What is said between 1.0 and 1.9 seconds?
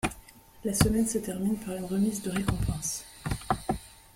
se termine par une